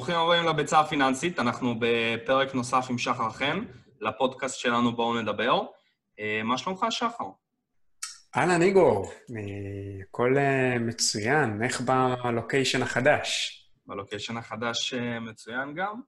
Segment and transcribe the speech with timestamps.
[0.00, 3.64] ברוכים הבאים לביצה הפיננסית, אנחנו בפרק נוסף עם שחר חן,
[4.00, 5.60] לפודקאסט שלנו בואו נדבר.
[6.18, 7.24] אה, מה שלומך, שחר?
[8.36, 9.10] אהלן, איגור.
[10.02, 10.36] הכל
[10.80, 13.56] מצוין, איך בלוקיישן החדש?
[13.86, 16.00] בלוקיישן החדש מצוין גם.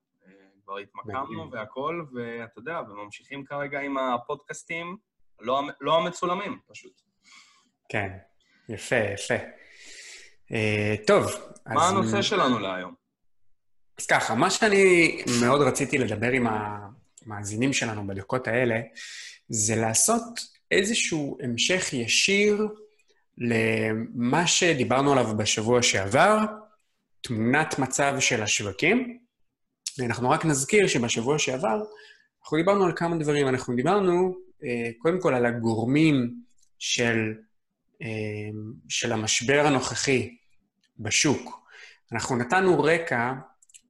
[0.64, 4.96] כבר התמקמנו והכול, ואתה יודע, וממשיכים כרגע עם הפודקאסטים
[5.40, 7.00] לא, לא המצולמים, פשוט.
[7.88, 8.10] כן,
[8.68, 9.34] יפה, יפה.
[11.06, 11.26] טוב,
[11.66, 11.92] מה אז...
[11.92, 13.01] הנושא שלנו להיום?
[14.02, 18.80] אז ככה, מה שאני מאוד רציתי לדבר עם המאזינים שלנו בדקות האלה,
[19.48, 20.22] זה לעשות
[20.70, 22.68] איזשהו המשך ישיר
[23.38, 26.38] למה שדיברנו עליו בשבוע שעבר,
[27.20, 29.18] תמונת מצב של השווקים,
[30.00, 31.82] אנחנו רק נזכיר שבשבוע שעבר
[32.42, 33.48] אנחנו דיברנו על כמה דברים.
[33.48, 36.34] אנחנו דיברנו אה, קודם כל על הגורמים
[36.78, 37.34] של,
[38.02, 38.08] אה,
[38.88, 40.36] של המשבר הנוכחי
[40.98, 41.62] בשוק.
[42.12, 43.32] אנחנו נתנו רקע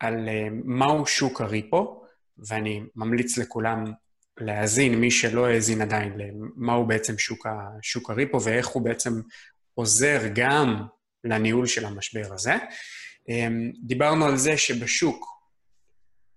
[0.02, 2.04] על אה, מהו שוק הריפו,
[2.38, 3.84] ואני ממליץ לכולם
[4.40, 7.50] להאזין, מי שלא האזין עדיין, למהו בעצם שוק, ה,
[7.82, 9.20] שוק הריפו ואיך הוא בעצם
[9.74, 10.86] עוזר גם
[11.24, 12.54] לניהול של המשבר הזה.
[13.86, 15.26] דיברנו על זה שבשוק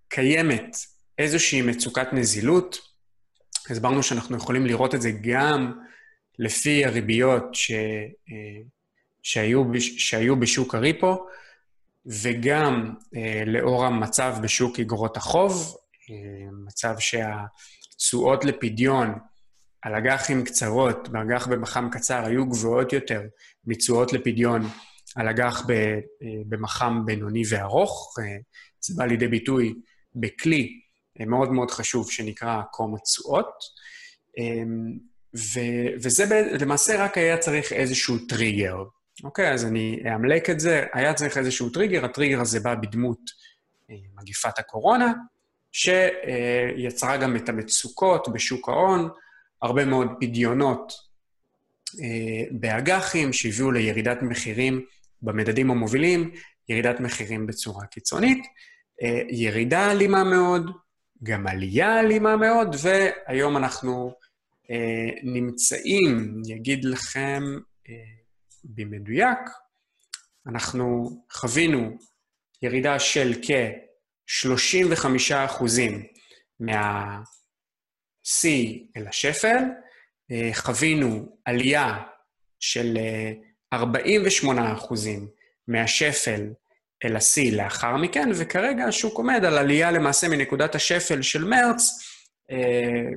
[0.07, 0.77] קיימת
[1.17, 2.77] איזושהי מצוקת נזילות.
[3.69, 5.79] הסברנו שאנחנו יכולים לראות את זה גם
[6.39, 8.61] לפי הריביות ש, אה,
[9.23, 11.27] שהיו, שהיו בשוק הריפו,
[12.05, 15.77] וגם אה, לאור המצב בשוק אגרות החוב,
[16.09, 19.13] אה, מצב שהתשואות לפדיון
[19.81, 23.21] על אג"חים קצרות באג"ח במח"מ קצר היו גבוהות יותר
[23.65, 24.61] מתשואות לפדיון
[25.15, 25.63] על אג"ח
[26.49, 28.15] במח"מ בינוני וארוך.
[28.81, 29.73] זה בא לידי ביטוי
[30.15, 30.79] בכלי
[31.19, 33.85] אה, מאוד מאוד חשוב שנקרא עקום התשואות,
[35.37, 38.75] ו- וזה למעשה רק היה צריך איזשהו טריגר.
[39.23, 40.85] אוקיי, אז אני אאמלק את זה.
[40.93, 43.19] היה צריך איזשהו טריגר, הטריגר הזה בא בדמות
[43.89, 45.13] אה, מגיפת הקורונה,
[45.71, 49.09] שיצרה גם את המצוקות בשוק ההון,
[49.61, 50.93] הרבה מאוד פדיונות
[52.01, 54.85] אה, באג"חים שהביאו לירידת מחירים
[55.21, 56.31] במדדים המובילים,
[56.69, 58.45] ירידת מחירים בצורה קיצונית.
[59.01, 60.71] אה, ירידה אלימה מאוד,
[61.23, 64.13] גם עלייה אלימה מאוד, והיום אנחנו
[65.23, 67.43] נמצאים, אני אגיד לכם
[68.69, 69.39] במדויק,
[70.47, 71.97] אנחנו חווינו
[72.61, 75.05] ירידה של כ-35
[76.59, 77.25] מהשיא
[78.97, 79.63] אל השפל,
[80.31, 82.03] אה, חווינו עלייה
[82.59, 82.97] של
[83.73, 84.75] 48 אה,
[85.67, 86.41] מהשפל
[87.05, 91.89] אל השיא לאחר מכן, וכרגע השוק עומד על עלייה למעשה מנקודת השפל של מרץ,
[92.51, 93.09] אה,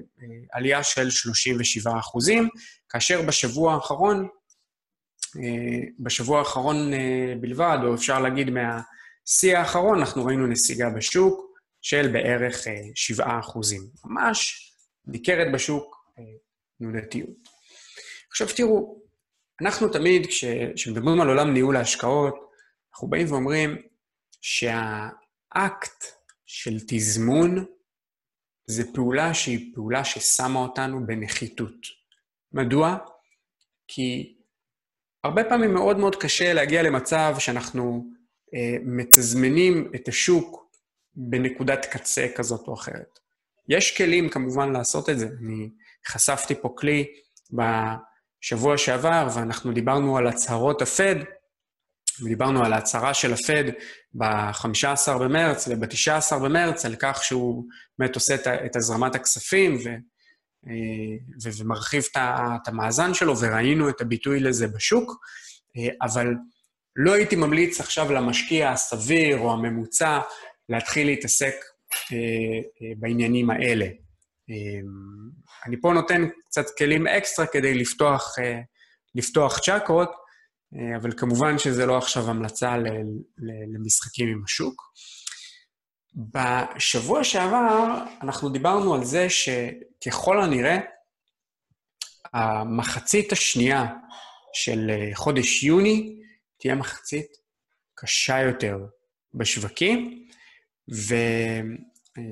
[0.53, 2.48] עלייה של 37 אחוזים,
[2.88, 4.28] כאשר בשבוע האחרון,
[6.00, 6.93] בשבוע האחרון
[7.41, 13.83] בלבד, או אפשר להגיד מהשיא האחרון, אנחנו ראינו נסיגה בשוק של בערך 7 אחוזים.
[14.05, 14.65] ממש
[15.06, 15.97] ניכרת בשוק
[16.78, 17.49] תנודתיות.
[18.31, 19.03] עכשיו תראו,
[19.62, 20.27] אנחנו תמיד,
[20.75, 22.34] כשמדברים על עולם ניהול ההשקעות,
[22.93, 23.77] אנחנו באים ואומרים
[24.41, 26.05] שהאקט
[26.47, 27.65] של תזמון
[28.67, 31.77] זה פעולה שהיא פעולה ששמה אותנו בנחיתות.
[32.53, 32.97] מדוע?
[33.88, 34.38] כי
[35.25, 38.05] הרבה פעמים מאוד מאוד קשה להגיע למצב שאנחנו
[38.55, 40.69] אה, מתזמנים את השוק
[41.15, 43.19] בנקודת קצה כזאת או אחרת.
[43.69, 45.27] יש כלים כמובן לעשות את זה.
[45.27, 45.71] אני
[46.09, 47.06] חשפתי פה כלי
[47.53, 51.15] בשבוע שעבר, ואנחנו דיברנו על הצהרות הפד,
[52.25, 53.65] ודיברנו על ההצהרה של הפד
[54.15, 57.65] ב-15 במרץ וב-19 במרץ, על כך שהוא
[57.99, 58.35] באמת עושה
[58.67, 59.89] את הזרמת הכספים ו,
[61.43, 65.12] ומרחיב את המאזן שלו, וראינו את הביטוי לזה בשוק,
[65.77, 66.34] אה, אבל
[66.97, 70.21] לא הייתי ממליץ עכשיו למשקיע הסביר או הממוצע
[70.69, 71.55] להתחיל להתעסק
[72.12, 73.87] אה, בעניינים האלה.
[75.67, 78.35] אני פה נותן קצת כלים אקסטרה כדי לפתוח,
[79.15, 80.11] לפתוח צ'קרות,
[80.76, 82.76] אה, אבל כמובן שזה לא עכשיו המלצה
[83.75, 84.82] למשחקים עם השוק.
[86.14, 90.78] בשבוע שעבר אנחנו דיברנו על זה שככל הנראה,
[92.34, 93.87] המחצית השנייה
[94.52, 96.20] של אה, חודש יוני
[96.58, 97.37] תהיה מחצית
[97.94, 98.78] קשה יותר
[99.34, 100.26] בשווקים,
[100.94, 101.14] ו...
[102.19, 102.22] אה,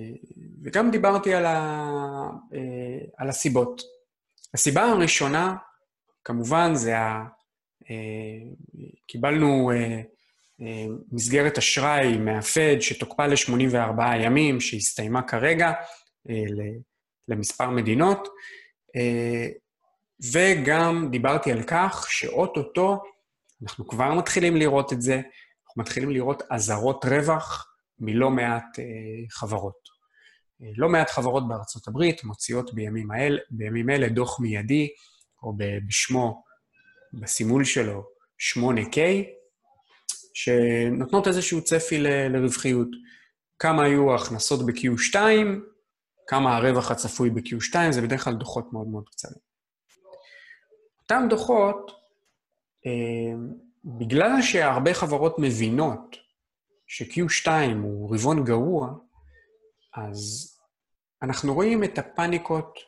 [0.64, 1.90] וגם דיברתי על, ה...
[3.16, 3.82] על הסיבות.
[4.54, 5.56] הסיבה הראשונה,
[6.24, 6.94] כמובן, זה
[9.06, 10.02] קיבלנו אה, אה,
[11.12, 15.72] מסגרת אשראי מהפד שתוקפה ל-84 ימים, שהסתיימה כרגע
[16.30, 16.34] אה,
[17.28, 18.28] למספר מדינות,
[20.32, 23.02] וגם דיברתי על כך שאו-טו-טו,
[23.62, 27.66] אנחנו כבר מתחילים לראות את זה, אנחנו מתחילים לראות אזהרות רווח
[27.98, 28.78] מלא מעט
[29.30, 29.96] חברות.
[30.76, 34.88] לא מעט חברות בארצות הברית מוציאות בימים, האל, בימים אלה דוח מיידי,
[35.42, 35.52] או
[35.86, 36.42] בשמו,
[37.12, 38.04] בסימול שלו,
[38.54, 38.98] 8K,
[40.36, 42.88] שנותנות איזשהו צפי לרווחיות.
[43.58, 45.16] כמה היו ההכנסות ב-Q2,
[46.26, 49.38] כמה הרווח הצפוי ב-Q2, זה בדרך כלל דוחות מאוד מאוד קצרים.
[51.02, 51.90] אותם דוחות,
[52.86, 53.38] אה,
[53.84, 56.16] בגלל שהרבה חברות מבינות
[56.86, 57.50] ש-Q2
[57.82, 58.94] הוא רבעון גרוע,
[59.94, 60.52] אז
[61.22, 62.78] אנחנו רואים את הפאניקות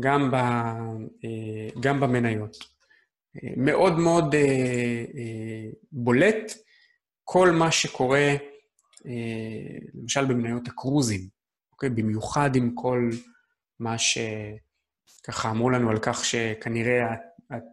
[0.00, 2.56] גם, ב, אה, גם במניות.
[3.36, 4.34] אה, מאוד מאוד
[5.92, 6.67] בולט
[7.30, 8.34] כל מה שקורה,
[9.94, 11.28] למשל במניות הקרוזים,
[11.72, 11.90] אוקיי?
[11.90, 13.10] במיוחד עם כל
[13.80, 17.14] מה שככה אמרו לנו על כך שכנראה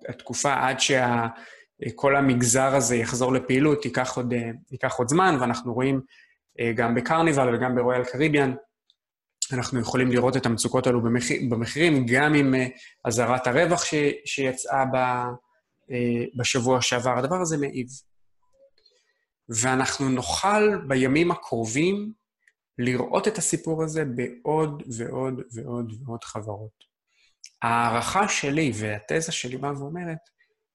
[0.09, 4.33] התקופה עד שכל המגזר הזה יחזור לפעילות ייקח עוד,
[4.71, 6.01] ייקח עוד זמן, ואנחנו רואים
[6.59, 8.55] אה, גם בקרניבל וגם ברויאל קריביאן,
[9.53, 12.67] אנחנו יכולים לראות את המצוקות האלו במחיר, במחירים, גם עם אה,
[13.05, 13.93] אזהרת הרווח ש,
[14.25, 17.17] שיצאה ב, אה, בשבוע שעבר.
[17.17, 17.87] הדבר הזה מעיב.
[19.49, 22.13] ואנחנו נוכל בימים הקרובים
[22.77, 26.85] לראות את הסיפור הזה בעוד ועוד ועוד ועוד חברות.
[27.61, 30.17] ההערכה שלי והתזה שלי באה ואומרת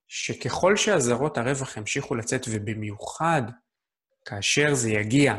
[0.08, 3.42] שככל שאזהרות הרווח ימשיכו לצאת, ובמיוחד
[4.24, 5.34] כאשר זה יגיע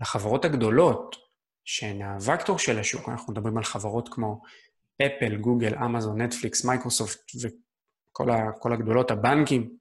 [0.00, 1.16] לחברות הגדולות,
[1.64, 4.40] שהן הווקטור של השוק, אנחנו מדברים על חברות כמו
[4.96, 9.76] אפל, גוגל, אמזון, נטפליקס, מייקרוסופט וכל הגדולות, הבנקים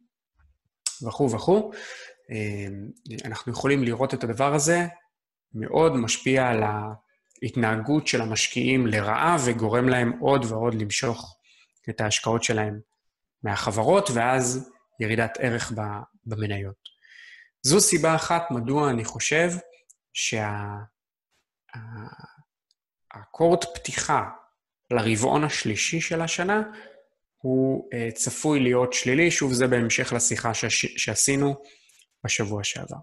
[1.07, 1.71] וכו' וכו',
[3.25, 4.87] אנחנו יכולים לראות את הדבר הזה
[5.53, 11.37] מאוד משפיע על ההתנהגות של המשקיעים לרעה וגורם להם עוד ועוד למשוך
[11.89, 12.79] את ההשקעות שלהם
[13.43, 15.71] מהחברות, ואז ירידת ערך
[16.25, 16.91] במניות.
[17.61, 19.51] זו סיבה אחת מדוע אני חושב
[20.13, 20.43] שהאקורד
[23.63, 23.69] שה...
[23.75, 24.29] פתיחה
[24.91, 26.61] לרבעון השלישי של השנה
[27.37, 30.51] הוא uh, צפוי להיות שלילי, שוב, זה בהמשך לשיחה
[30.97, 31.55] שעשינו
[32.23, 32.97] בשבוע שעבר.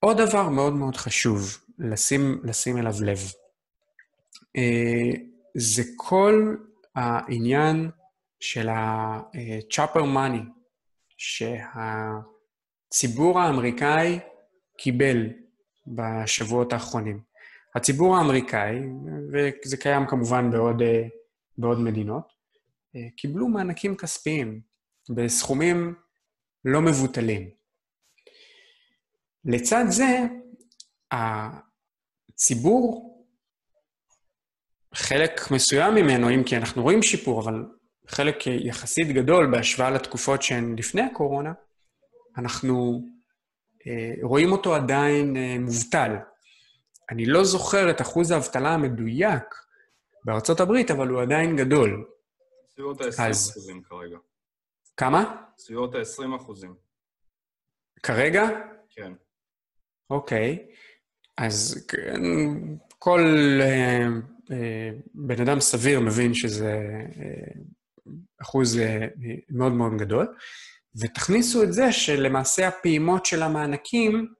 [0.00, 3.18] עוד דבר מאוד מאוד חשוב לשים, לשים אליו לב,
[4.56, 5.10] אה,
[5.54, 6.56] זה כל
[6.94, 7.90] העניין
[8.40, 10.42] של ה-chopper money
[12.88, 14.18] שהציבור האמריקאי
[14.78, 15.26] קיבל
[15.86, 17.20] בשבועות האחרונים.
[17.74, 18.78] הציבור האמריקאי,
[19.32, 21.06] וזה קיים כמובן בעוד, אה,
[21.58, 22.32] בעוד מדינות,
[22.96, 24.60] אה, קיבלו מענקים כספיים
[25.08, 25.94] בסכומים
[26.66, 27.50] לא מבוטלים.
[29.44, 30.18] לצד זה,
[32.32, 33.16] הציבור,
[34.94, 37.64] חלק מסוים ממנו, אם כי אנחנו רואים שיפור, אבל
[38.08, 41.52] חלק יחסית גדול בהשוואה לתקופות שהן לפני הקורונה,
[42.38, 43.02] אנחנו
[43.86, 46.16] אה, רואים אותו עדיין אה, מובטל.
[47.10, 49.44] אני לא זוכר את אחוז האבטלה המדויק
[50.24, 52.04] בארצות הברית, אבל הוא עדיין גדול.
[52.74, 53.50] סביבות ה-20 אז...
[53.50, 54.16] אחוזים כרגע.
[54.96, 55.45] כמה?
[55.58, 56.74] סביבות ה-20 אחוזים.
[58.02, 58.42] כרגע?
[58.90, 59.12] כן.
[60.10, 60.66] אוקיי,
[61.36, 61.86] אז
[62.98, 63.20] כל
[63.60, 64.06] אה,
[64.50, 66.72] אה, בן אדם סביר מבין שזה
[67.20, 67.60] אה,
[68.42, 69.06] אחוז אה,
[69.50, 70.36] מאוד מאוד גדול,
[71.00, 74.34] ותכניסו את זה שלמעשה הפעימות של המענקים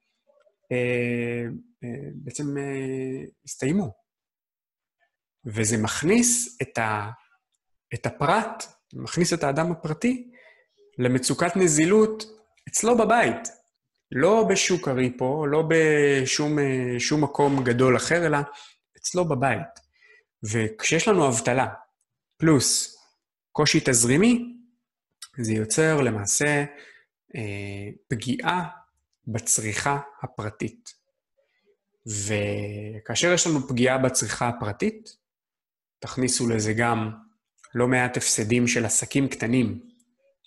[0.72, 1.44] אה,
[1.84, 3.92] אה, בעצם אה, הסתיימו.
[5.44, 7.10] וזה מכניס את, ה,
[7.94, 10.30] את הפרט, מכניס את האדם הפרטי
[10.98, 12.24] למצוקת נזילות
[12.68, 13.48] אצלו בבית.
[14.12, 18.38] לא בשוק הריפו, לא בשום מקום גדול אחר, אלא
[18.96, 19.86] אצלו בבית.
[20.42, 21.66] וכשיש לנו אבטלה
[22.36, 22.96] פלוס
[23.52, 24.56] קושי תזרימי,
[25.38, 26.64] זה יוצר למעשה
[27.36, 28.68] אה, פגיעה
[29.26, 30.94] בצריכה הפרטית.
[32.06, 35.16] וכאשר יש לנו פגיעה בצריכה הפרטית,
[35.98, 37.10] תכניסו לזה גם
[37.74, 39.80] לא מעט הפסדים של עסקים קטנים,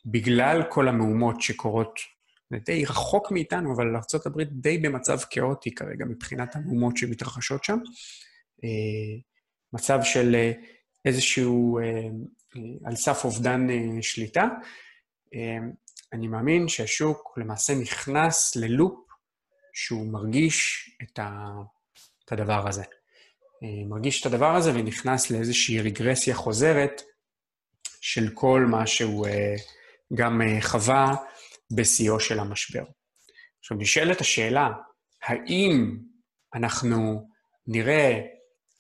[0.06, 2.00] בגלל כל המהומות שקורות
[2.50, 7.77] זה די רחוק מאיתנו, אבל ארה"ב די במצב כאוטי כרגע מבחינת המהומות שמתרחשות שם.
[8.63, 9.20] אה,
[9.74, 10.51] מצב של אה,
[11.06, 12.10] איזשהו, אה,
[12.86, 13.68] על סף אובדן
[14.01, 14.48] שליטה.
[16.13, 19.00] אני מאמין שהשוק למעשה נכנס ללופ
[19.74, 21.50] שהוא מרגיש את, ה,
[22.25, 22.84] את הדבר הזה.
[23.89, 27.01] מרגיש את הדבר הזה ונכנס לאיזושהי רגרסיה חוזרת
[28.01, 29.27] של כל מה שהוא
[30.13, 31.15] גם חווה
[31.75, 32.83] בשיאו של המשבר.
[33.59, 34.69] עכשיו, נשאלת השאלה,
[35.23, 35.97] האם
[36.55, 37.27] אנחנו
[37.67, 38.21] נראה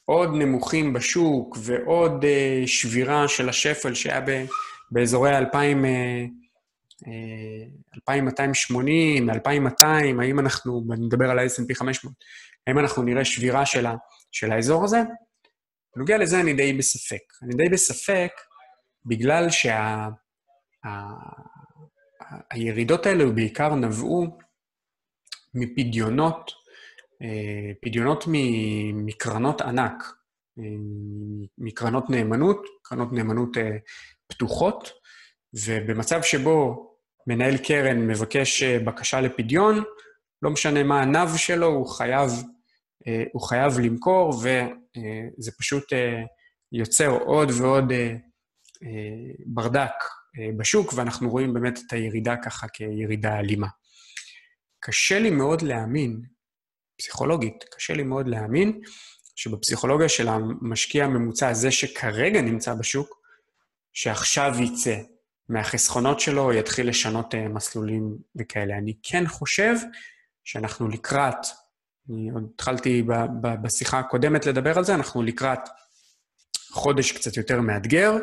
[0.05, 4.45] עוד נמוכים בשוק ועוד uh, שבירה של השפל שהיה ב,
[4.91, 5.55] באזורי ה-2000,
[7.05, 7.09] uh,
[7.95, 12.13] 2280, 2200, האם אנחנו, אני מדבר על ה-S&P 500,
[12.67, 13.95] האם אנחנו נראה שבירה של, ה,
[14.31, 14.99] של האזור הזה?
[15.95, 17.21] בנוגע לזה אני די בספק.
[17.43, 18.31] אני די בספק
[19.05, 20.07] בגלל שה...
[22.51, 24.37] הירידות האלה בעיקר נבעו
[25.53, 26.51] מפדיונות,
[27.21, 28.23] אה, פדיונות
[28.93, 30.03] מקרנות ענק,
[30.59, 30.63] אה,
[31.57, 33.77] מקרנות נאמנות, קרנות נאמנות אה,
[34.27, 34.91] פתוחות,
[35.65, 36.85] ובמצב שבו
[37.27, 39.83] מנהל קרן מבקש בקשה לפדיון,
[40.41, 42.31] לא משנה מה הנב שלו, הוא חייב,
[43.33, 45.83] הוא חייב למכור, וזה פשוט
[46.71, 47.93] יוצר עוד ועוד
[49.45, 49.93] ברדק
[50.57, 53.67] בשוק, ואנחנו רואים באמת את הירידה ככה כירידה אלימה.
[54.79, 56.21] קשה לי מאוד להאמין,
[56.97, 58.81] פסיכולוגית, קשה לי מאוד להאמין
[59.35, 63.19] שבפסיכולוגיה של המשקיע הממוצע הזה שכרגע נמצא בשוק,
[63.93, 64.95] שעכשיו יצא
[65.49, 68.77] מהחסכונות שלו, יתחיל לשנות uh, מסלולים וכאלה.
[68.77, 69.75] אני כן חושב
[70.43, 71.35] שאנחנו לקראת,
[72.09, 75.59] אני עוד התחלתי ב- ב- בשיחה הקודמת לדבר על זה, אנחנו לקראת
[76.71, 78.13] חודש קצת יותר מאתגר,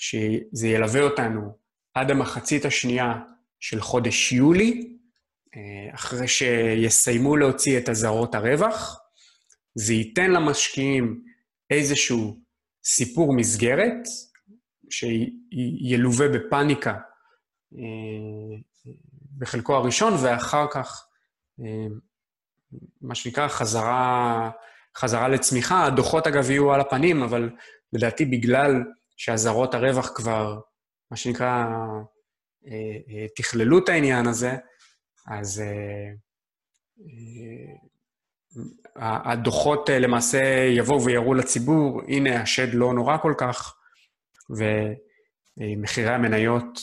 [0.00, 1.56] שזה ילווה אותנו
[1.94, 3.14] עד המחצית השנייה
[3.60, 4.96] של חודש יולי,
[5.56, 9.00] אה, אחרי שיסיימו להוציא את אזהרות הרווח,
[9.74, 11.22] זה ייתן למשקיעים
[11.70, 12.40] איזשהו
[12.84, 14.02] סיפור מסגרת,
[14.90, 16.94] שילווה בפאניקה
[17.74, 18.58] אה,
[19.38, 21.06] בחלקו הראשון, ואחר כך,
[21.60, 21.86] אה,
[23.00, 24.50] מה שנקרא, חזרה,
[24.96, 25.86] חזרה לצמיחה.
[25.86, 27.50] הדוחות, אגב, יהיו על הפנים, אבל
[27.92, 28.84] לדעתי בגלל
[29.20, 30.60] שאזהרות הרווח כבר,
[31.10, 31.64] מה שנקרא,
[33.36, 34.52] תכללו את העניין הזה,
[35.26, 36.18] אז uh,
[38.96, 40.38] הדוחות למעשה
[40.76, 43.74] יבואו ויראו לציבור, הנה, השד לא נורא כל כך,
[45.60, 46.78] ומחירי המניות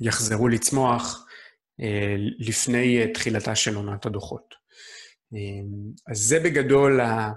[0.00, 1.26] יחזרו לצמוח
[2.38, 4.54] לפני תחילתה של עונת הדוחות.
[6.10, 7.32] אז זה בגדול ה...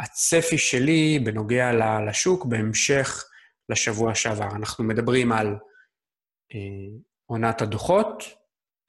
[0.00, 1.70] הצפי שלי בנוגע
[2.08, 3.24] לשוק בהמשך
[3.68, 4.48] לשבוע שעבר.
[4.56, 5.56] אנחנו מדברים על
[7.26, 8.24] עונת הדוחות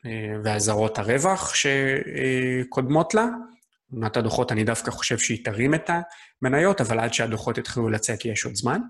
[0.05, 3.25] אה, ואזהרות הרווח שקודמות לה.
[3.91, 5.89] עונת הדוחות, אני דווקא חושב שהיא תרים את
[6.41, 8.81] המניות, אבל עד שהדוחות יתחילו לצאת יש עוד זמן.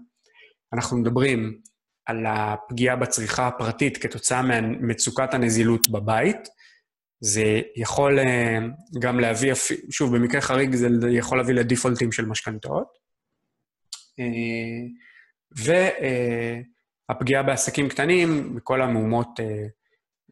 [0.74, 1.62] אנחנו מדברים
[2.06, 6.48] על הפגיעה בצריכה הפרטית כתוצאה ממצוקת הנזילות בבית.
[7.22, 8.60] זה יכול אה,
[9.00, 9.54] גם להביא,
[9.90, 12.88] שוב, במקרה חריג זה יכול להביא לדיפולטים של משכנתאות.
[14.20, 14.26] אה,
[15.58, 15.72] ו...
[17.12, 19.68] הפגיעה בעסקים קטנים וכל המהומות אה,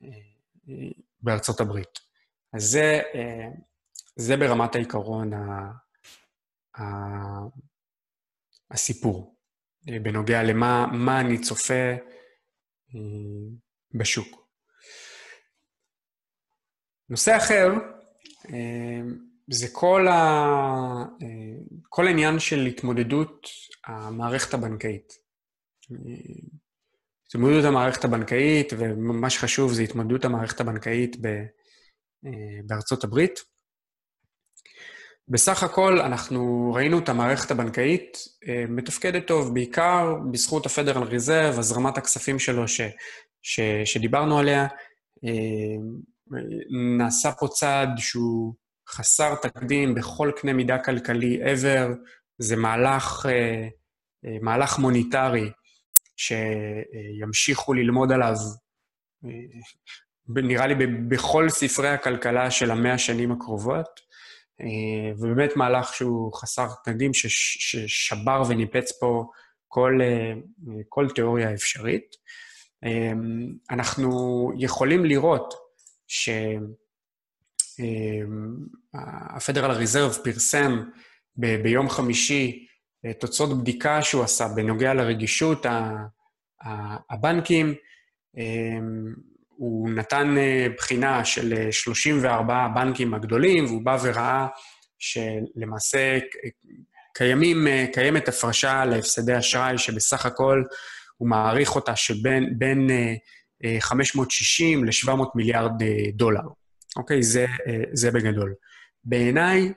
[0.04, 0.90] אה,
[1.22, 2.00] בארצות הברית.
[2.54, 3.50] אז זה, אה,
[4.16, 5.72] זה ברמת העיקרון ה,
[6.78, 6.84] ה,
[8.72, 9.36] הסיפור,
[10.04, 11.96] בנוגע למה אני צופה
[13.94, 14.49] בשוק.
[17.10, 17.68] נושא אחר,
[19.52, 21.06] זה כל, ה...
[21.90, 23.48] כל העניין של התמודדות
[23.88, 25.14] המערכת הבנקאית.
[27.28, 31.26] התמודדות המערכת הבנקאית, ומה שחשוב זה התמודדות המערכת הבנקאית ב,
[32.26, 33.40] אה, בארצות הברית.
[35.28, 41.98] בסך הכל, אנחנו ראינו את המערכת הבנקאית אה, מתפקדת טוב, בעיקר בזכות ה-Federal Reserve, הזרמת
[41.98, 42.82] הכספים שלו ש,
[43.42, 44.68] ש, שדיברנו עליה.
[46.36, 46.40] אה,
[46.98, 48.54] נעשה פה צעד שהוא
[48.90, 51.96] חסר תקדים בכל קנה מידה כלכלי ever,
[52.38, 53.26] זה מהלך,
[54.42, 55.52] מהלך מוניטרי
[56.20, 58.36] שימשיכו ללמוד עליו,
[59.26, 64.00] אה, נראה לי בכל ספרי הכלכלה של המאה השנים הקרובות,
[64.62, 69.26] אה, ובאמת מהלך שהוא חסר תקדים, ששבר וניפץ פה
[69.68, 70.34] כל, אה,
[70.90, 72.16] כל תיאוריה אפשרית.
[73.70, 74.10] אנחנו
[74.58, 75.54] יכולים לראות
[79.40, 80.84] שהפדרל ריזרב פרסם
[81.36, 82.66] ב- ביום חמישי
[83.06, 85.66] אה, תוצאות בדיקה שהוא עשה בנוגע לרגישות
[87.10, 87.74] הבנקים.
[88.38, 89.14] אמ,
[89.50, 94.48] הוא נתן אה, בחינה של 34 אה, הבנקים הגדולים, והוא בא וראה
[95.00, 96.20] שלמעשה
[97.14, 100.64] קיימים, קיימת הפרשה להפסדי אשראי, שבסך הכל
[101.18, 102.88] הוא מעריך אותה שבין בין
[103.80, 105.72] 560 ל-700 מיליארד
[106.14, 106.42] דולר.
[106.98, 107.24] אוקיי?
[107.24, 107.46] זה,
[107.94, 108.54] זה בגדול.
[109.04, 109.74] בעיניי,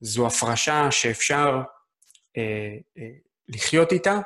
[0.00, 1.62] זו הפרשה שאפשר
[2.36, 3.10] אה, אה,
[3.48, 4.20] לחיות איתה.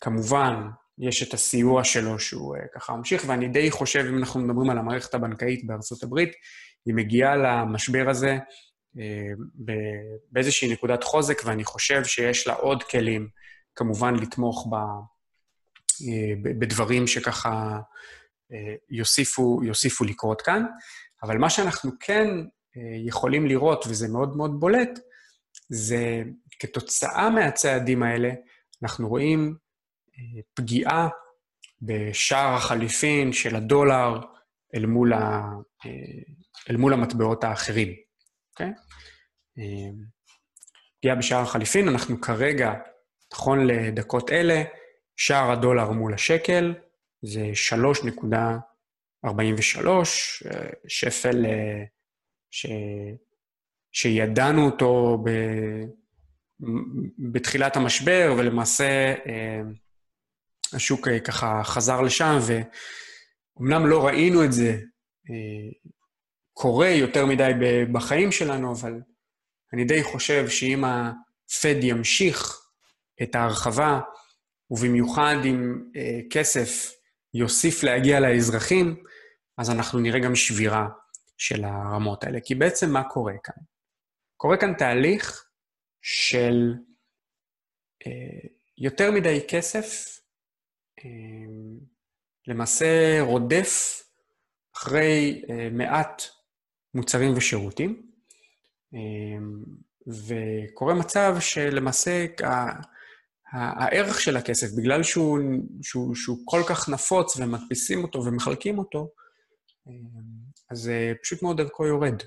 [0.00, 4.70] כמובן, יש את הסיוע שלו שהוא אה, ככה ממשיך, ואני די חושב, אם אנחנו מדברים
[4.70, 6.32] על המערכת הבנקאית בארצות הברית,
[6.86, 8.38] היא מגיעה למשבר הזה
[10.30, 13.28] באיזושהי נקודת חוזק, ואני חושב שיש לה עוד כלים,
[13.74, 14.68] כמובן, לתמוך
[16.42, 17.78] בדברים שככה
[18.90, 20.64] יוסיפו, יוסיפו לקרות כאן.
[21.22, 22.28] אבל מה שאנחנו כן
[23.06, 24.98] יכולים לראות, וזה מאוד מאוד בולט,
[25.68, 26.22] זה
[26.58, 28.30] כתוצאה מהצעדים האלה,
[28.82, 29.56] אנחנו רואים
[30.54, 31.08] פגיעה
[31.82, 34.20] בשער החליפין של הדולר
[34.74, 35.42] אל מול, ה,
[36.70, 37.94] אל מול המטבעות האחרים,
[38.50, 38.72] אוקיי?
[40.98, 42.72] פגיעה בשער החליפין, אנחנו כרגע,
[43.32, 44.62] נכון לדקות אלה,
[45.16, 46.74] שער הדולר מול השקל
[47.24, 47.50] זה
[49.26, 49.28] 3.43,
[50.88, 51.46] שפל
[52.50, 52.66] ש...
[53.92, 55.30] שידענו אותו ב...
[57.32, 59.14] בתחילת המשבר, ולמעשה
[60.72, 62.38] השוק ככה חזר לשם,
[63.56, 64.78] ואומנם לא ראינו את זה
[66.52, 67.50] קורה יותר מדי
[67.92, 69.00] בחיים שלנו, אבל
[69.72, 72.60] אני די חושב שאם הפד ימשיך
[73.22, 74.00] את ההרחבה,
[74.70, 76.92] ובמיוחד אם אה, כסף
[77.34, 79.04] יוסיף להגיע לאזרחים,
[79.58, 80.88] אז אנחנו נראה גם שבירה
[81.38, 82.38] של הרמות האלה.
[82.44, 83.62] כי בעצם מה קורה כאן?
[84.36, 85.44] קורה כאן תהליך
[86.02, 86.74] של
[88.06, 88.48] אה,
[88.78, 90.20] יותר מדי כסף,
[90.98, 91.10] אה,
[92.46, 94.02] למעשה רודף
[94.76, 96.22] אחרי אה, מעט
[96.94, 98.02] מוצרים ושירותים,
[98.94, 99.64] אמ,
[100.06, 102.26] וקורה מצב שלמעשה
[103.54, 105.38] הערך של הכסף, בגלל שהוא,
[105.82, 109.08] שהוא, שהוא כל כך נפוץ ומדפיסים אותו ומחלקים אותו,
[109.88, 109.92] אמ,
[110.70, 110.90] אז
[111.22, 112.22] פשוט מאוד ערכו יורד.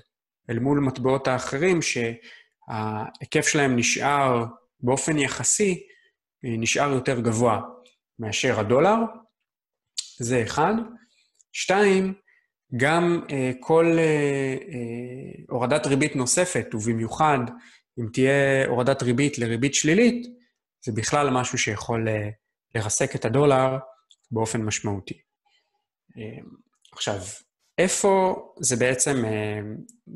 [0.50, 4.44] אל מול מטבעות האחרים, שההיקף שלהם נשאר
[4.80, 5.82] באופן יחסי,
[6.42, 7.60] נשאר יותר גבוה
[8.18, 8.96] מאשר הדולר,
[10.18, 10.74] זה אחד.
[11.52, 12.14] שתיים,
[12.76, 17.38] גם uh, כל uh, uh, הורדת ריבית נוספת, ובמיוחד
[18.00, 20.26] אם תהיה הורדת ריבית לריבית שלילית,
[20.84, 22.12] זה בכלל משהו שיכול uh,
[22.74, 23.78] לרסק את הדולר
[24.30, 25.20] באופן משמעותי.
[26.10, 26.44] Uh,
[26.92, 27.18] עכשיו,
[27.78, 30.08] איפה זה בעצם uh,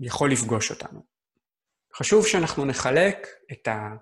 [0.00, 1.02] יכול לפגוש אותנו?
[1.94, 3.94] חשוב שאנחנו נחלק את ה...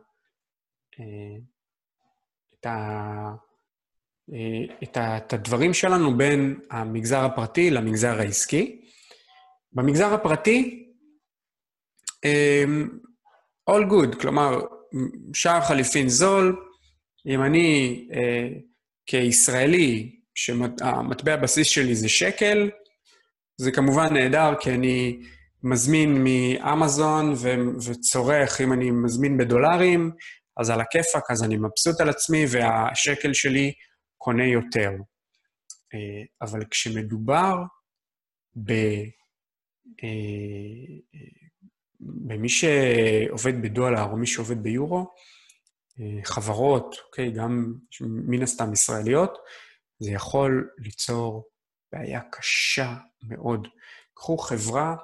[2.55, 2.77] את ה...
[4.33, 4.77] אה,
[5.17, 8.81] את, הדברים שלנו בין המגזר הפרטי למגזר העסקי.
[9.73, 10.87] במגזר הפרטי,
[13.71, 14.61] all good, כלומר,
[15.35, 16.67] שער חליפין זול,
[17.27, 18.49] אם אני אה,
[19.07, 22.71] כישראלי, שהמטבע הבסיס שלי זה שקל,
[23.61, 25.21] זה כמובן נהדר, כי אני
[25.63, 27.35] מזמין מאמזון
[27.87, 30.11] וצורך, אם אני מזמין בדולרים,
[30.57, 33.73] אז על הכיפאק, אז אני מבסוט על עצמי, והשקל שלי
[34.19, 34.91] קונה יותר.
[35.95, 37.55] אה, אבל כשמדובר
[38.57, 38.71] ב,
[40.05, 41.29] אה,
[42.01, 45.07] במי שעובד בדולר או מי שעובד ביורו,
[46.01, 49.39] אה, חברות, אוקיי, גם מן הסתם ישראליות,
[49.99, 51.49] זה יכול ליצור
[51.93, 53.69] בעיה קשה מאוד.
[54.15, 54.97] קחו חברה,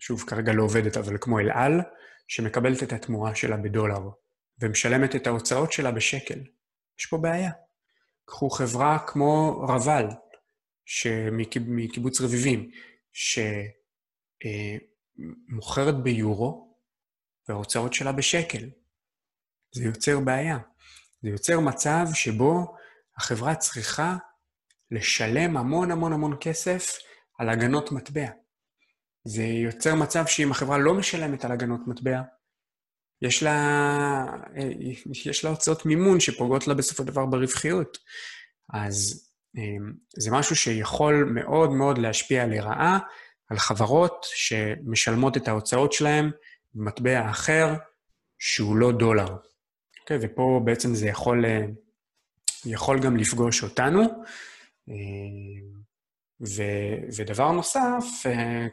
[0.00, 1.80] שוב, כרגע לא עובדת, אבל כמו אל על,
[2.28, 3.98] שמקבלת את התמורה שלה בדולר
[4.60, 6.38] ומשלמת את ההוצאות שלה בשקל.
[6.98, 7.50] יש פה בעיה.
[8.24, 10.06] קחו חברה כמו רבל,
[11.66, 12.70] מקיבוץ רביבים,
[13.12, 13.68] שמוכרת
[15.78, 16.74] אה, ביורו
[17.48, 18.70] וההוצאות שלה בשקל.
[19.74, 20.58] זה יוצר בעיה.
[21.22, 22.76] זה יוצר מצב שבו
[23.16, 24.16] החברה צריכה
[24.90, 26.98] לשלם המון המון המון כסף
[27.38, 28.30] על הגנות מטבע.
[29.24, 32.22] זה יוצר מצב שאם החברה לא משלמת על הגנות מטבע,
[33.22, 34.24] יש לה,
[35.24, 37.98] יש לה הוצאות מימון שפוגעות לה בסופו של דבר ברווחיות.
[38.74, 42.98] אז אה, זה משהו שיכול מאוד מאוד להשפיע לרעה
[43.48, 46.30] על חברות שמשלמות את ההוצאות שלהן
[46.74, 47.74] במטבע אחר
[48.38, 49.26] שהוא לא דולר.
[49.26, 50.18] Okay, אוקיי?
[50.20, 51.66] ופה בעצם זה יכול, אה,
[52.64, 54.02] יכול גם לפגוש אותנו.
[56.40, 56.62] ו,
[57.16, 58.04] ודבר נוסף,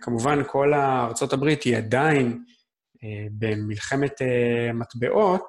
[0.01, 2.43] כמובן כל ארצות הברית היא עדיין
[3.03, 5.47] אה, במלחמת אה, מטבעות,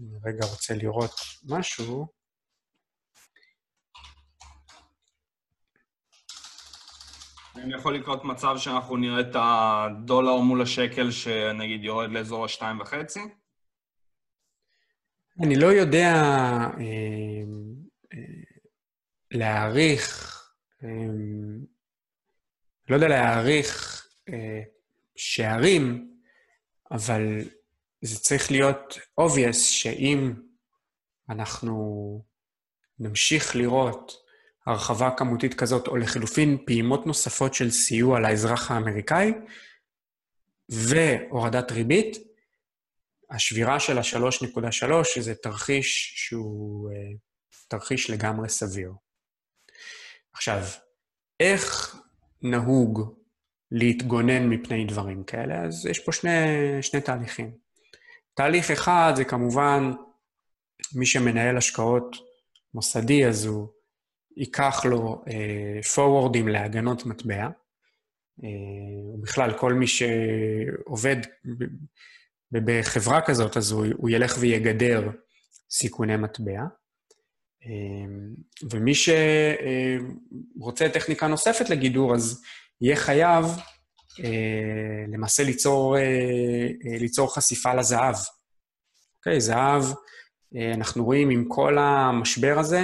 [0.00, 1.14] אני רגע רוצה לראות
[1.48, 2.19] משהו.
[7.68, 13.20] יכול לקרות מצב שאנחנו נראה את הדולר מול השקל שנגיד יורד לאזור השתיים וחצי?
[15.42, 16.12] אני לא יודע
[16.78, 17.42] אה,
[18.14, 18.18] אה,
[19.30, 20.36] להעריך,
[20.84, 20.88] אה,
[22.88, 24.62] לא יודע להעריך אה,
[25.16, 26.10] שערים
[26.90, 27.22] אבל
[28.00, 30.32] זה צריך להיות obvious שאם
[31.28, 32.22] אנחנו
[32.98, 34.12] נמשיך לראות
[34.66, 39.32] הרחבה כמותית כזאת, או לחלופין פעימות נוספות של סיוע לאזרח האמריקאי,
[40.68, 42.16] והורדת ריבית,
[43.30, 46.94] השבירה של ה-3.3 זה תרחיש שהוא uh,
[47.68, 48.92] תרחיש לגמרי סביר.
[50.32, 50.62] עכשיו,
[51.40, 51.96] איך
[52.42, 53.14] נהוג
[53.70, 55.64] להתגונן מפני דברים כאלה?
[55.64, 56.30] אז יש פה שני,
[56.82, 57.54] שני תהליכים.
[58.34, 59.92] תהליך אחד זה כמובן,
[60.94, 62.16] מי שמנהל השקעות
[62.74, 63.68] מוסדי, אז הוא
[64.40, 65.24] ייקח לו
[65.94, 67.48] פורוורדים uh, להגנות מטבע.
[68.40, 68.44] Uh,
[69.22, 71.16] בכלל, כל מי שעובד
[72.52, 75.10] בחברה כזאת, אז הוא, הוא ילך ויגדר
[75.70, 76.62] סיכוני מטבע.
[77.66, 78.34] אמ,
[78.70, 78.92] ומי
[80.54, 82.42] שרוצה טכניקה נוספת לגידור, אז
[82.80, 83.44] יהיה חייב
[84.24, 88.14] אה, למעשה ליצור, אה, אה, ליצור חשיפה לזהב.
[89.18, 89.84] אוקיי, okay, זהב,
[90.74, 92.80] אנחנו רואים עם כל המשבר הזה,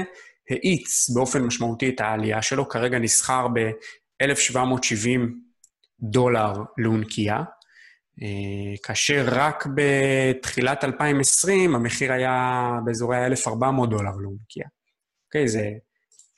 [0.50, 5.20] האיץ באופן משמעותי את העלייה שלו, כרגע נסחר ב-1,770
[6.00, 7.42] דולר לאונקייה,
[8.82, 14.66] כאשר רק בתחילת 2020 המחיר היה באזורי ה-1,400 דולר לאונקייה.
[15.26, 15.70] אוקיי, זה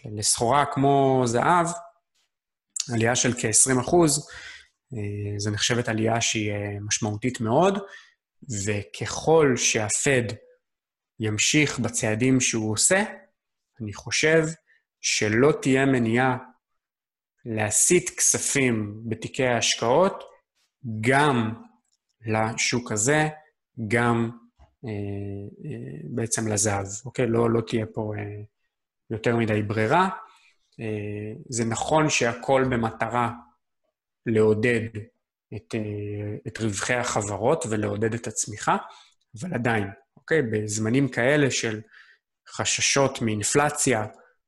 [0.04, 1.66] לסחורה כמו זהב,
[2.92, 4.28] עלייה של כ-20 אחוז,
[4.94, 7.78] אה, זו נחשבת עלייה שהיא אה, משמעותית מאוד,
[8.64, 10.22] וככל שהפד
[11.20, 13.04] ימשיך בצעדים שהוא עושה,
[13.80, 14.44] אני חושב
[15.00, 16.36] שלא תהיה מניעה
[17.44, 20.24] להסיט כספים בתיקי ההשקעות
[21.00, 21.54] גם
[22.26, 23.28] לשוק הזה,
[23.88, 24.30] גם
[24.84, 24.90] אה,
[25.70, 27.26] אה, בעצם לזהב, אוקיי?
[27.26, 28.42] לא, לא תהיה פה אה,
[29.10, 30.08] יותר מדי ברירה.
[30.80, 33.32] אה, זה נכון שהכל במטרה
[34.26, 34.88] לעודד
[35.56, 38.76] את, אה, את רווחי החברות ולעודד את הצמיחה,
[39.40, 40.42] אבל עדיין, אוקיי?
[40.42, 41.80] בזמנים כאלה של
[42.48, 44.06] חששות מאינפלציה,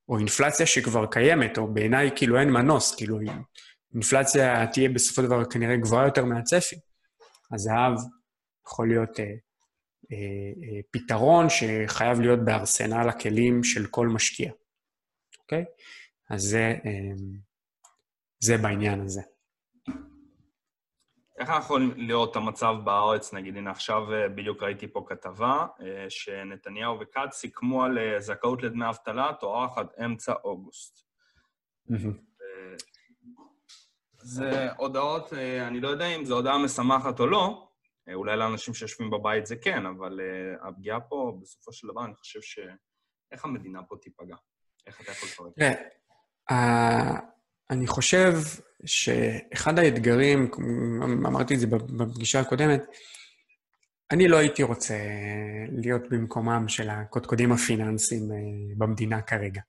[0.08, 3.18] או אינפלציה שכבר קיימת, או בעיניי כאילו אין מנוס, כאילו
[3.94, 6.76] אינפלציה תהיה בסופו של דבר כנראה גבוהה יותר מהצפי.
[7.52, 7.92] הזהב
[8.66, 10.16] יכול להיות אה, אה,
[10.62, 14.52] אה, פתרון שחייב להיות בארסנל הכלים של כל משקיע,
[15.42, 15.64] אוקיי?
[16.30, 17.14] אז זה, אה,
[18.40, 19.22] זה בעניין הזה.
[21.40, 23.34] איך אנחנו יכולים לראות את המצב בארץ?
[23.34, 25.66] נגיד, הנה עכשיו בדיוק ראיתי פה כתבה
[26.08, 31.06] שנתניהו וכץ סיכמו על זכאות לדמי אבטלה, תוארך עד אמצע אוגוסט.
[34.22, 35.32] זה הודעות,
[35.66, 37.68] אני לא יודע אם זו הודעה משמחת או לא,
[38.08, 40.20] אה, אולי לאנשים שיושבים בבית זה כן, אבל
[40.62, 42.58] הפגיעה פה, בסופו של דבר, אני חושב ש...
[43.32, 44.36] איך המדינה פה תיפגע?
[44.86, 45.52] איך אתה יכול לפרט?
[47.70, 48.32] אני חושב
[48.84, 50.50] שאחד האתגרים,
[51.26, 52.82] אמרתי את זה בפגישה הקודמת,
[54.10, 54.98] אני לא הייתי רוצה
[55.72, 58.22] להיות במקומם של הקודקודים הפיננסיים
[58.78, 59.60] במדינה כרגע.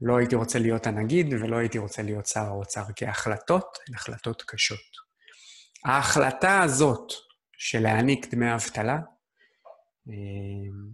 [0.00, 4.42] לא הייתי רוצה להיות הנגיד ולא הייתי רוצה להיות שר האוצר, כי ההחלטות הן החלטות
[4.46, 5.02] קשות.
[5.84, 7.12] ההחלטה הזאת
[7.58, 8.98] של להעניק דמי אבטלה
[10.08, 10.90] אמ,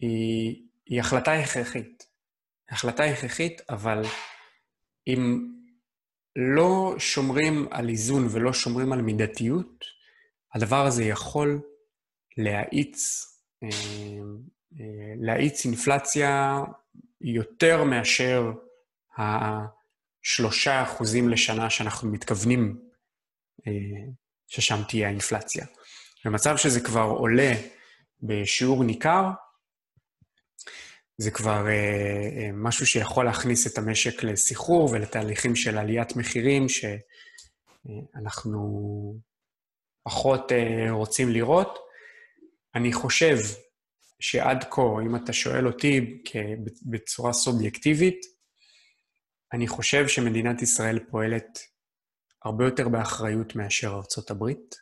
[0.00, 2.13] היא, היא החלטה הכרחית.
[2.70, 4.02] החלטה הכרחית, אבל
[5.06, 5.48] אם
[6.36, 9.84] לא שומרים על איזון ולא שומרים על מידתיות,
[10.54, 11.60] הדבר הזה יכול
[12.36, 13.26] להאיץ,
[13.62, 13.68] אמ,
[14.80, 16.60] אה, להאיץ אינפלציה
[17.20, 18.52] יותר מאשר
[19.18, 22.78] השלושה אחוזים לשנה שאנחנו מתכוונים
[23.66, 23.72] אה,
[24.46, 25.66] ששם תהיה האינפלציה.
[26.24, 27.52] במצב שזה כבר עולה
[28.22, 29.30] בשיעור ניכר,
[31.18, 36.66] זה כבר אה, אה, משהו שיכול להכניס את המשק לסחרור ולתהליכים של עליית מחירים
[37.88, 38.60] שאנחנו
[40.04, 40.52] פחות
[40.90, 41.78] רוצים לראות.
[42.74, 43.36] אני חושב
[44.20, 46.22] שעד כה, אם אתה שואל אותי
[46.82, 48.20] בצורה סובייקטיבית,
[49.52, 51.58] אני חושב שמדינת ישראל פועלת
[52.44, 54.74] הרבה יותר באחריות מאשר ארצות הברית.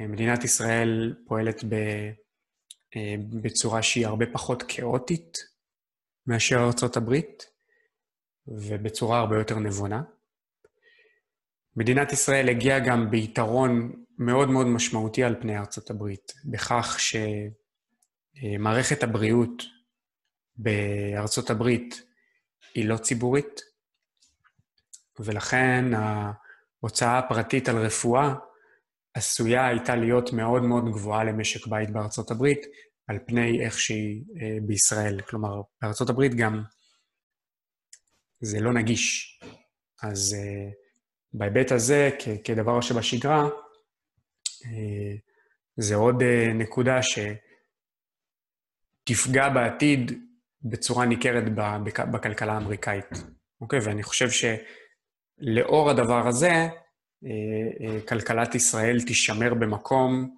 [0.00, 2.10] אה, מדינת ישראל פועלת ב, אה,
[3.42, 5.38] בצורה שהיא הרבה פחות כאוטית
[6.26, 7.46] מאשר ארצות הברית,
[8.46, 10.02] ובצורה הרבה יותר נבונה.
[11.76, 16.96] מדינת ישראל הגיעה גם ביתרון מאוד מאוד משמעותי על פני ארצות הברית, בכך
[18.42, 19.62] שמערכת הבריאות
[20.56, 22.02] בארצות הברית
[22.74, 23.60] היא לא ציבורית,
[25.18, 28.34] ולכן ההוצאה הפרטית על רפואה
[29.14, 32.66] עשויה הייתה להיות מאוד מאוד גבוהה למשק בית בארצות הברית,
[33.06, 35.20] על פני איך שהיא אה, בישראל.
[35.20, 35.60] כלומר,
[36.10, 36.62] הברית גם
[38.40, 39.38] זה לא נגיש.
[40.02, 40.70] אז אה,
[41.32, 43.42] בהיבט הזה, כ- כדבר שבשגרה,
[44.64, 45.16] אה,
[45.76, 47.00] זה עוד אה, נקודה
[49.02, 50.12] שתפגע בעתיד
[50.62, 51.44] בצורה ניכרת
[52.12, 53.08] בכלכלה האמריקאית.
[53.60, 53.78] אוקיי?
[53.82, 54.44] ואני חושב ש...
[55.38, 56.52] לאור הדבר הזה,
[58.08, 60.36] כלכלת ישראל תישמר במקום,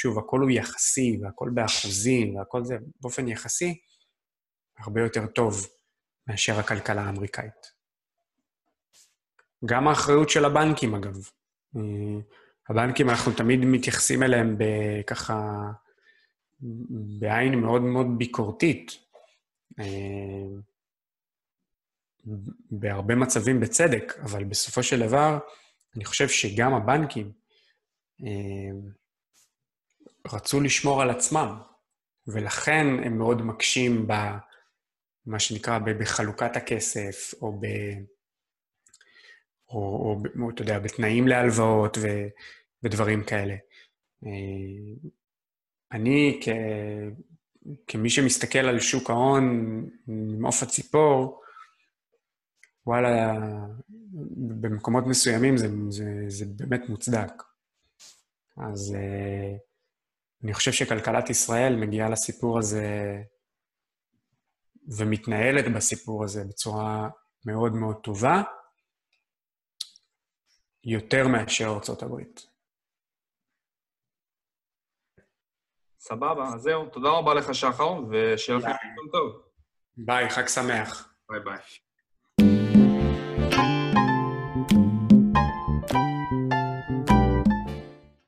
[0.00, 3.80] שוב, הכל הוא יחסי, והכל באחוזים, והכל זה באופן יחסי,
[4.78, 5.66] הרבה יותר טוב
[6.26, 7.72] מאשר הכלכלה האמריקאית.
[9.64, 11.14] גם האחריות של הבנקים, אגב.
[12.68, 15.40] הבנקים, אנחנו תמיד מתייחסים אליהם בככה,
[17.20, 18.92] בעין מאוד מאוד ביקורתית.
[22.70, 25.38] בהרבה מצבים בצדק, אבל בסופו של דבר,
[25.96, 27.32] אני חושב שגם הבנקים
[28.24, 28.90] אה,
[30.32, 31.58] רצו לשמור על עצמם,
[32.26, 37.66] ולכן הם מאוד מקשים במה שנקרא בחלוקת הכסף, או ב...
[39.68, 42.08] או, או, או אתה יודע, בתנאים להלוואות ו,
[42.82, 43.54] ודברים כאלה.
[44.26, 45.10] אה,
[45.92, 46.48] אני, כ,
[47.86, 49.44] כמי שמסתכל על שוק ההון
[50.06, 51.42] ממעוף הציפור,
[52.86, 53.34] וואלה,
[54.60, 57.32] במקומות מסוימים זה, זה, זה באמת מוצדק.
[58.56, 59.67] אז uh,
[60.44, 63.16] אני חושב שכלכלת ישראל מגיעה לסיפור הזה
[64.98, 67.08] ומתנהלת בסיפור הזה בצורה
[67.46, 68.42] מאוד מאוד טובה,
[70.84, 72.46] יותר מאשר ארצות הברית.
[75.98, 76.88] סבבה, אז זהו.
[76.88, 79.42] תודה רבה לך, שחר, ושיהיה לכם יום טוב.
[79.96, 81.14] ביי, חג שמח.
[81.30, 81.58] ביי ביי.